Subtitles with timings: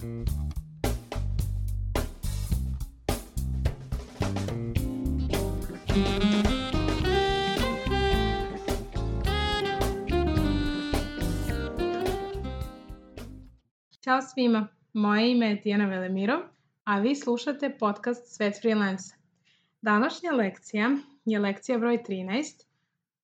[0.00, 0.08] Ćao
[14.34, 16.48] svima, moje ime je Tijana Velemiro,
[16.84, 19.14] a vi slušate podcast Svet freelance.
[19.82, 20.90] Današnja lekcija
[21.24, 22.66] je lekcija broj 13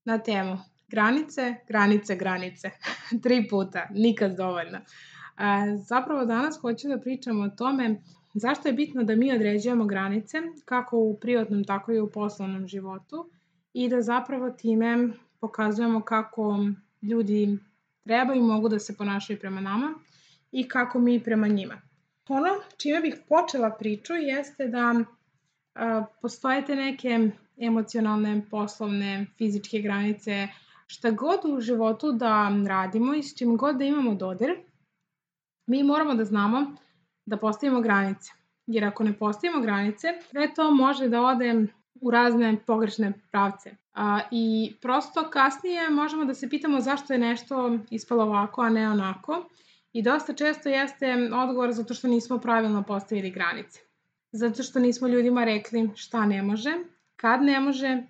[0.05, 0.59] na temu
[0.89, 2.71] granice, granice, granice.
[3.23, 4.79] Tri puta, nikad dovoljno.
[5.77, 8.01] Zapravo danas hoću da pričam o tome
[8.35, 13.31] zašto je bitno da mi određujemo granice, kako u privatnom, tako i u poslovnom životu
[13.73, 15.09] i da zapravo time
[15.41, 16.59] pokazujemo kako
[17.03, 17.59] ljudi
[18.05, 19.95] treba i mogu da se ponašaju prema nama
[20.53, 21.81] i kako mi prema njima.
[22.29, 24.95] Ono čime bih počela priču jeste da
[25.75, 30.49] a, postoje te neke emocionalne, poslovne, fizičke granice,
[30.87, 34.51] šta god u životu da radimo i s čim god da imamo dodir,
[35.67, 36.77] mi moramo da znamo
[37.27, 38.31] da postavimo granice.
[38.67, 41.67] Jer ako ne postavimo granice, sve to može da ode
[42.01, 43.77] u razne pogrešne pravce.
[43.95, 48.91] A, I prosto kasnije možemo da se pitamo zašto je nešto ispalo ovako, a ne
[48.91, 49.45] onako.
[49.93, 53.81] I dosta često jeste odgovor zato što nismo pravilno postavili granice.
[54.33, 56.75] Zato što nismo ljudima rekli šta ne može,
[57.17, 58.03] kad ne može,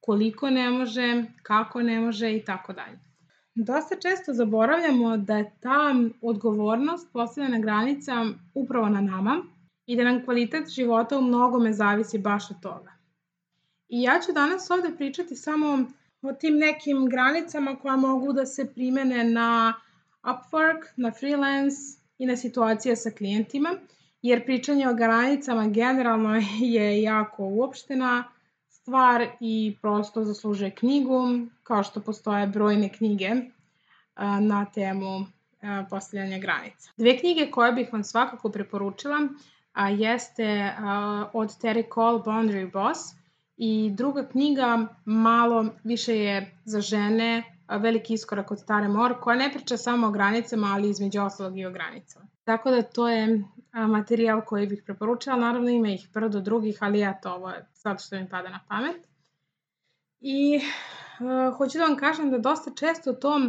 [0.00, 3.09] koliko ne može, kako ne može i tako dalje.
[3.62, 8.12] Dosta često zaboravljamo da je ta odgovornost postavljena granica
[8.54, 9.42] upravo na nama
[9.86, 12.92] i da nam kvalitet života u mnogome zavisi baš od toga.
[13.88, 15.84] I ja ću danas ovde pričati samo
[16.22, 19.74] o tim nekim granicama koja mogu da se primene na
[20.22, 21.76] Upwork, na freelance
[22.18, 23.70] i na situacije sa klijentima,
[24.22, 26.34] jer pričanje o granicama generalno
[26.76, 28.24] je jako uopštena
[28.82, 31.22] stvar i prosto zaslužuje knjigu,
[31.62, 33.30] kao što postoje brojne knjige
[34.40, 35.26] na temu
[35.90, 36.90] postavljanja granica.
[36.96, 39.18] Dve knjige koje bih vam svakako preporučila
[39.98, 40.74] jeste
[41.32, 43.00] od Terry Cole Boundary Boss
[43.56, 49.52] i druga knjiga malo više je za žene veliki iskorak od Tare Mor, koja ne
[49.52, 52.26] priča samo o granicama, ali između ostalog i o granicama.
[52.44, 57.02] Tako da to je materijal koji bih preporučala, naravno ima ih prvo do drugih, ali
[57.02, 59.08] eto, ovo je sad što mi pada na pamet.
[60.20, 63.40] I uh, hoću da vam kažem da dosta često to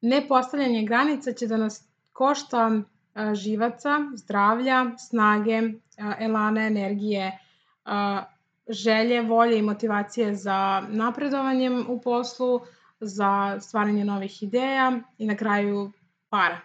[0.00, 7.38] nepostavljanje granica će da nas košta uh, živaca, zdravlja, snage, uh, elana, energije,
[7.84, 8.24] uh,
[8.68, 12.60] želje, volje i motivacije za napredovanjem u poslu,
[13.00, 15.92] za stvaranje novih ideja i na kraju
[16.28, 16.60] para.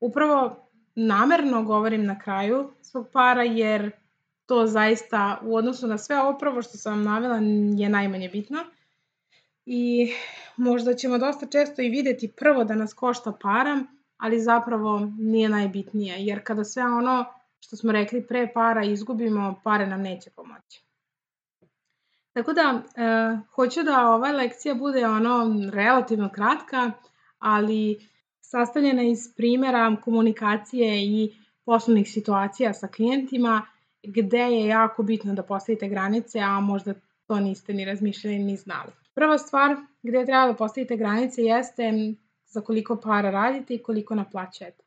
[0.00, 3.90] Upravo namerno govorim na kraju svog para jer
[4.46, 7.38] to zaista u odnosu na sve ovo prvo što sam vam navela
[7.76, 8.64] je najmanje bitno.
[9.66, 10.12] I
[10.56, 13.84] možda ćemo dosta često i videti prvo da nas košta para,
[14.16, 17.24] ali zapravo nije najbitnije, jer kada sve ono
[17.60, 20.82] što smo rekli pre para izgubimo, pare nam neće pomoći.
[22.32, 26.90] Tako da, e, hoću da ova lekcija bude ono relativno kratka,
[27.38, 28.08] ali
[28.52, 33.62] sastavljena iz primera komunikacije i poslovnih situacija sa klijentima,
[34.02, 36.94] gde je jako bitno da postavite granice, a možda
[37.26, 38.92] to niste ni razmišljali ni znali.
[39.14, 41.92] Prva stvar gde treba da postavite granice jeste
[42.46, 44.84] za koliko para radite i koliko naplaćujete.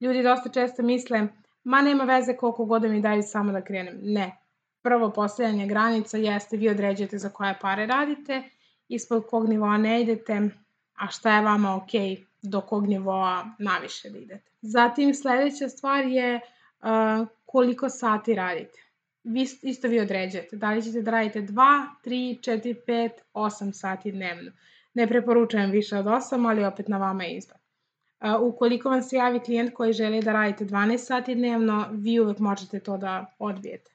[0.00, 1.28] Ljudi dosta često misle,
[1.64, 3.98] ma nema veze koliko god da mi daju samo da krenem.
[4.02, 4.36] Ne,
[4.82, 8.42] prvo postavljanje granica jeste vi određujete za koje pare radite,
[8.88, 10.40] ispod kog nivoa ne idete,
[10.94, 14.50] a šta je vama ok do kog nivoa naviše da idete.
[14.62, 18.78] Zatim sledeća stvar je uh, koliko sati radite.
[19.24, 20.56] Vi, isto vi određujete.
[20.56, 24.50] Da li ćete da radite 2, 3, 4, 5, 8 sati dnevno.
[24.94, 27.58] Ne preporučujem više od 8, ali opet na vama je izbor.
[28.20, 32.38] Uh, ukoliko vam se javi klijent koji želi da radite 12 sati dnevno, vi uvek
[32.38, 33.94] možete to da odbijete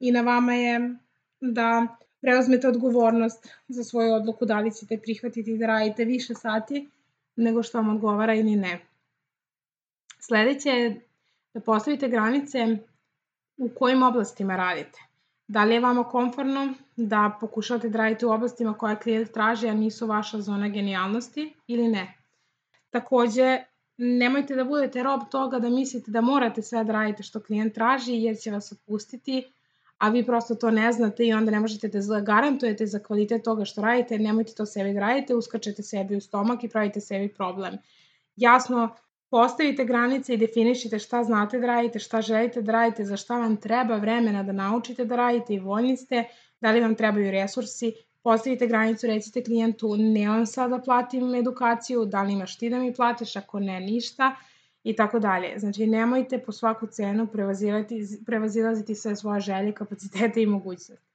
[0.00, 0.94] i na vama je
[1.40, 1.86] da
[2.20, 6.88] preuzmete odgovornost za svoju odluku da li ćete prihvatiti da radite više sati
[7.40, 8.80] nego što vam odgovara ili ne.
[10.18, 11.00] Sledeće je
[11.54, 12.66] da postavite granice
[13.56, 15.00] u kojim oblastima radite.
[15.48, 19.74] Da li je vama komfortno da pokušate da radite u oblastima koje klijent traži, a
[19.74, 22.14] nisu vaša zona genijalnosti ili ne.
[22.90, 23.58] Takođe,
[23.96, 28.14] nemojte da budete rob toga da mislite da morate sve da radite što klijent traži
[28.14, 29.42] jer će vas otpustiti
[30.00, 33.64] a vi prosto to ne znate i onda ne možete da zagarantujete za kvalitet toga
[33.64, 37.76] što radite, nemojte to sebi da radite, uskačete sebi u stomak i pravite sebi problem.
[38.36, 38.88] Jasno,
[39.30, 43.56] postavite granice i definišite šta znate da radite, šta želite da radite, za šta vam
[43.56, 46.24] treba vremena da naučite da radite i voljni ste,
[46.60, 47.92] da li vam trebaju resursi,
[48.22, 52.78] postavite granicu, recite klijentu ne on sad da platim edukaciju, da li imaš ti da
[52.78, 54.36] mi platiš, ako ne ništa
[54.84, 55.58] i tako dalje.
[55.58, 57.28] Znači, nemojte po svaku cenu
[58.26, 61.06] prevazilaziti sve svoje želje, kapacitete i mogućnosti.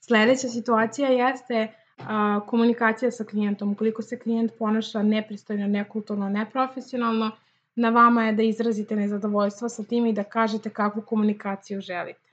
[0.00, 3.72] Sledeća situacija jeste a, komunikacija sa klijentom.
[3.72, 7.30] Ukoliko se klijent ponaša nepristojno, nekulturno, neprofesionalno,
[7.74, 12.30] na vama je da izrazite nezadovoljstvo sa tim i da kažete kakvu komunikaciju želite.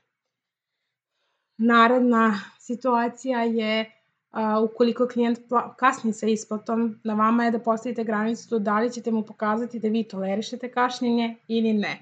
[1.56, 4.03] Naredna situacija je
[4.34, 5.38] a, ukoliko klijent
[5.76, 9.88] kasni sa isplatom, na vama je da postavite granicu da li ćete mu pokazati da
[9.88, 12.00] vi tolerišete kašnjenje ili ne.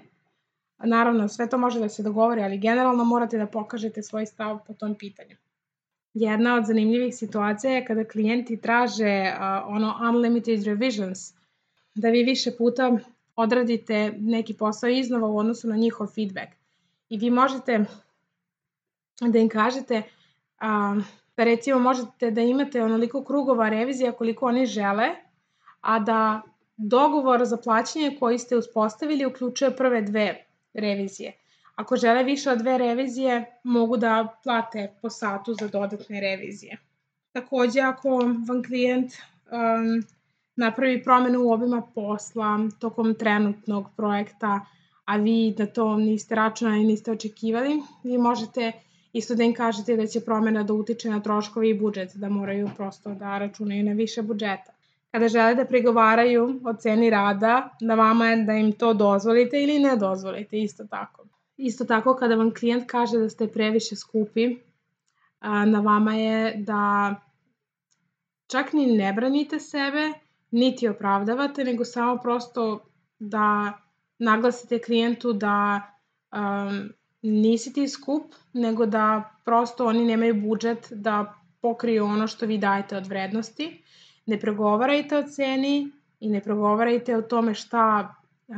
[0.84, 4.74] Naravno, sve to može da se dogovori, ali generalno morate da pokažete svoj stav po
[4.74, 5.36] tom pitanju.
[6.14, 11.34] Jedna od zanimljivih situacija je kada klijenti traže uh, ono unlimited revisions,
[11.94, 12.98] da vi više puta
[13.36, 16.52] odradite neki posao iznova u odnosu na njihov feedback.
[17.08, 17.84] I vi možete
[19.20, 21.04] da im kažete uh,
[21.36, 25.08] da recimo možete da imate onoliko krugova revizija koliko oni žele,
[25.80, 26.42] a da
[26.76, 30.44] dogovor za plaćanje koji ste uspostavili uključuje prve dve
[30.74, 31.32] revizije.
[31.74, 36.78] Ako žele više od dve revizije, mogu da plate po satu za dodatne revizije.
[37.32, 38.08] Takođe, ako
[38.48, 40.04] vam klijent um,
[40.56, 44.60] napravi promenu u obima posla tokom trenutnog projekta,
[45.04, 48.72] a vi da to niste računali niste očekivali, vi možete
[49.12, 52.70] isto da im kažete da će promena da utiče na troškovi i budžet, da moraju
[52.76, 54.72] prosto da računaju na više budžeta.
[55.10, 59.78] Kada žele da pregovaraju o ceni rada, na vama je da im to dozvolite ili
[59.78, 61.24] ne dozvolite, isto tako.
[61.56, 64.56] Isto tako, kada vam klijent kaže da ste previše skupi,
[65.42, 67.14] na vama je da
[68.46, 70.12] čak ni ne branite sebe,
[70.50, 72.84] niti opravdavate, nego samo prosto
[73.18, 73.72] da
[74.18, 75.80] naglasite klijentu da
[76.32, 82.58] um, nisi ti skup, nego da prosto oni nemaju budžet da pokriju ono što vi
[82.58, 83.82] dajete od vrednosti.
[84.26, 85.90] Ne pregovarajte o ceni
[86.20, 88.14] i ne pregovarajte o tome šta
[88.48, 88.56] uh,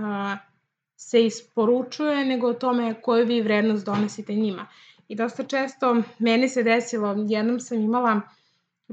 [0.96, 4.66] se isporučuje, nego o tome koju vi vrednost donosite njima.
[5.08, 8.20] I dosta često meni se desilo, jednom sam imala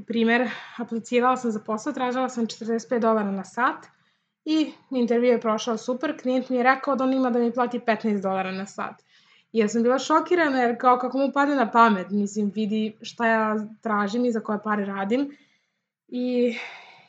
[0.06, 3.86] primer, aplicirala sam za posao, tražila sam 45 dolara na sat
[4.44, 7.78] i intervju je prošao super, klijent mi je rekao da on ima da mi plati
[7.78, 9.02] 15 dolara na sat.
[9.52, 13.56] Ja sam bila šokirana jer kao kako mu padne na pamet, mislim vidi šta ja
[13.80, 15.36] tražim i za koje pare radim.
[16.08, 16.54] I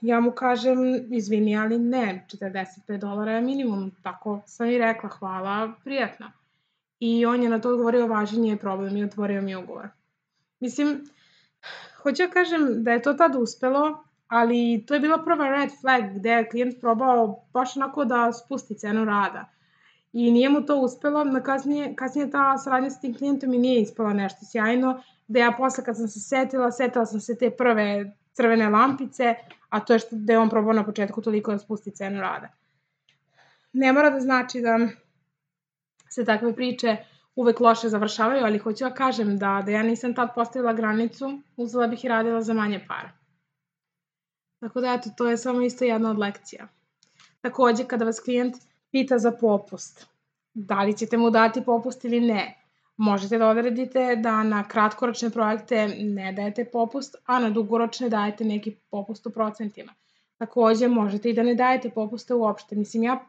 [0.02, 0.78] ja mu kažem,
[1.12, 6.32] izvini, ali ne, 45 dolara je minimum, tako sam i rekla, hvala, prijatno.
[7.00, 9.88] I on je na to odgovorio, važan nije problem i otvorio mi ugovor.
[10.60, 11.08] Mislim,
[12.02, 15.70] hoću ja da kažem da je to tad uspelo, ali to je bila prva red
[15.82, 19.53] flag gde je klijent probao baš onako da spusti cenu rada.
[20.14, 23.82] I nije mu to uspelo, na kasnije, kasnije ta saradnja sa tim klijentom i nije
[23.82, 28.16] ispala nešto sjajno, gde ja posle kad sam se setila, setila sam se te prve
[28.34, 29.36] crvene lampice,
[29.70, 32.48] a to je što da je on probao na početku toliko da spusti cenu rada.
[33.74, 34.78] Ne mora da znači da
[36.10, 36.98] se takve priče
[37.36, 41.88] uvek loše završavaju, ali hoću da kažem da, da ja nisam tad postavila granicu, uzela
[41.88, 43.10] bih i radila za manje para.
[44.60, 46.68] Tako da, eto, to je samo isto jedna od lekcija.
[47.42, 48.56] Takođe, kada vas klijent
[48.94, 50.06] pita za popust,
[50.54, 52.64] da li ćete mu dati popust ili ne,
[52.98, 58.76] Možete da odredite da na kratkoročne projekte ne dajete popust, a na dugoročne dajete neki
[58.90, 59.94] popust u procentima.
[60.38, 62.76] Takođe, možete i da ne dajete popuste uopšte.
[62.76, 63.26] Mislim, ja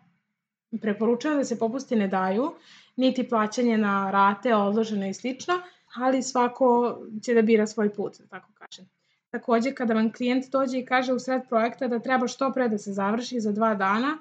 [0.81, 2.51] preporučujem da se popusti ne daju,
[2.97, 5.55] niti plaćanje na rate, odloženo i slično,
[5.95, 8.89] ali svako će da bira svoj put, da tako kažem.
[9.31, 12.79] Takođe, kada vam klijent dođe i kaže u sred projekta da treba što pre da
[12.79, 14.19] se završi za dva dana,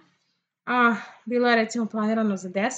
[0.65, 2.71] a bilo je recimo planirano za 10,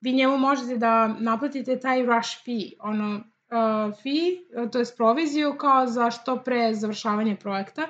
[0.00, 5.86] vi njemu možete da naplatite taj rush fee, ono, uh, fee, to je proviziju kao
[5.86, 7.86] za što pre završavanje projekta.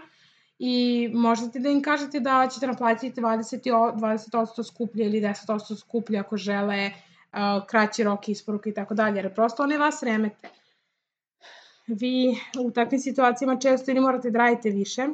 [0.59, 3.61] I možete da im kažete da ćete naplatiti 20,
[3.95, 9.35] 20% skuplje ili 10% skuplje ako žele uh, kraći rok isporuke i tako dalje, jer
[9.35, 10.49] prosto oni vas remete.
[11.87, 15.07] Vi u takvim situacijama često ili morate da radite više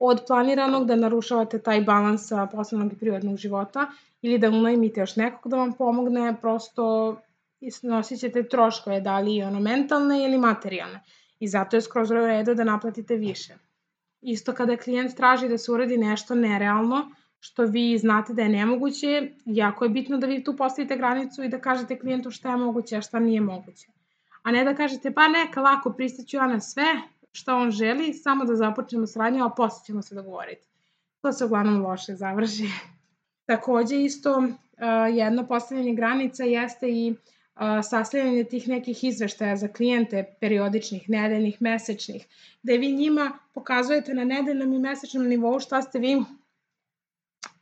[0.00, 3.86] od planiranog, da narušavate taj balans poslovnog i privatnog života
[4.22, 7.16] ili da unajmite još nekog da vam pomogne, prosto
[7.82, 11.00] nosit ćete troškove, da li ono mentalne ili materijalne.
[11.40, 13.54] I zato je skroz u redu da naplatite više.
[14.22, 19.30] Isto kada klijent traži da se uradi nešto nerealno, što vi znate da je nemoguće,
[19.44, 22.96] jako je bitno da vi tu postavite granicu i da kažete klijentu šta je moguće,
[22.96, 23.86] a šta nije moguće.
[24.42, 26.84] A ne da kažete, pa neka, lako, pristaću ja na sve,
[27.32, 30.68] šta on želi, samo da započnemo sradnju, a posle ćemo se dogovoriti.
[31.22, 32.64] To se uglavnom loše završi.
[33.50, 40.36] Takođe isto uh, jedno postavljanje granica jeste i uh, sastavljanje tih nekih izveštaja za klijente
[40.40, 42.26] periodičnih, nedeljnih, mesečnih,
[42.62, 46.22] gde vi njima pokazujete na nedeljnom i mesečnom nivou šta ste vi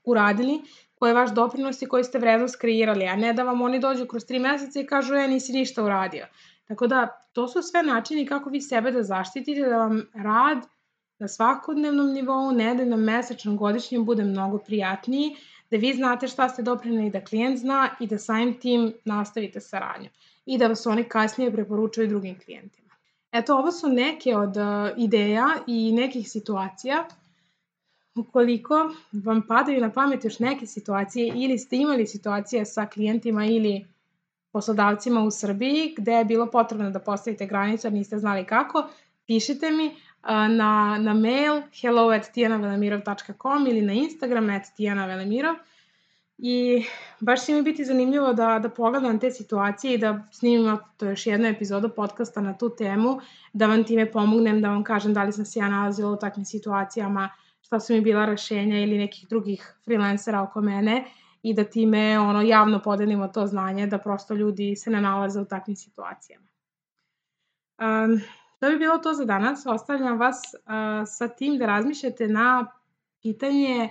[0.05, 0.61] uradili,
[0.95, 4.07] koji je vaš doprinos i koji ste vrednost kreirali, a ne da vam oni dođu
[4.07, 6.27] kroz tri meseca i kažu, e, nisi ništa uradio.
[6.69, 10.67] Tako da, to su sve načini kako vi sebe da zaštitite, da vam rad
[11.19, 15.37] na svakodnevnom nivou, nedeljnom, mesečnom, godišnjem bude mnogo prijatniji,
[15.71, 20.09] da vi znate šta ste doprinili, da klijent zna i da samim tim nastavite saradnju
[20.47, 22.95] i da vas oni kasnije preporučuju drugim klijentima.
[23.33, 24.65] Eto, ovo su neke od uh,
[24.97, 27.05] ideja i nekih situacija
[28.19, 33.87] Ukoliko vam padaju na pamet još neke situacije ili ste imali situacije sa klijentima ili
[34.53, 38.89] poslodavcima u Srbiji gde je bilo potrebno da postavite granicu jer niste znali kako,
[39.27, 39.97] pišite mi
[40.57, 45.55] na, na mail hello at tijanavelemirov.com ili na Instagram at tijanavelemirov
[46.39, 46.85] i
[47.21, 51.27] baš će mi biti zanimljivo da, da pogledam te situacije i da snimim to još
[51.27, 53.21] jednu epizodu podcasta na tu temu,
[53.53, 56.45] da vam time pomognem, da vam kažem da li sam se ja nalazila u takvim
[56.45, 57.31] situacijama,
[57.63, 61.05] šta su mi bila rešenja ili nekih drugih freelancera oko mene
[61.43, 65.45] i da time ono javno podelimo to znanje da prosto ljudi se ne nalaze u
[65.45, 66.47] takvim situacijama.
[67.79, 68.21] Um,
[68.61, 69.67] to bi bilo to za danas.
[69.67, 70.63] Ostavljam vas uh,
[71.07, 72.67] sa tim da razmišljate na
[73.23, 73.89] pitanje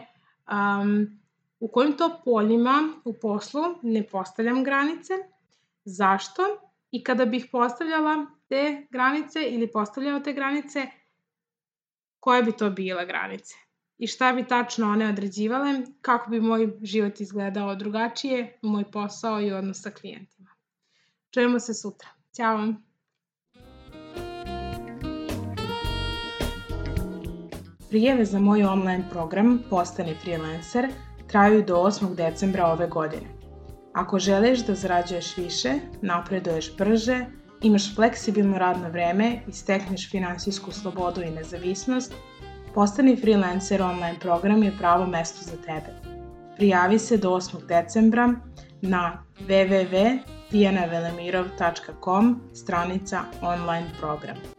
[0.52, 1.20] um,
[1.60, 5.14] u kojim to poljima u poslu ne postavljam granice,
[5.86, 6.42] zašto
[6.92, 10.88] i kada bih postavljala te granice ili postavljala te granice,
[12.20, 13.67] koje bi to bile granice
[13.98, 19.52] i šta bi tačno one određivale, kako bi moj život izgledao drugačije, moj posao i
[19.52, 20.50] odnos sa klijentima.
[21.34, 22.10] Čujemo se sutra.
[22.36, 22.88] Ćao vam!
[27.90, 30.88] Prijeve za moj online program Postani freelancer
[31.28, 32.16] traju do 8.
[32.16, 33.28] decembra ove godine.
[33.94, 37.26] Ako želiš da zarađuješ više, napreduješ brže,
[37.62, 42.14] imaš fleksibilno radno vreme i stekneš finansijsku slobodu i nezavisnost,
[42.78, 45.94] Postani freelancer online program je pravo mesto za tebe.
[46.56, 47.66] Prijavi se do 8.
[47.66, 48.34] decembra
[48.82, 54.57] na www.tijanavelemirov.com stranica online program.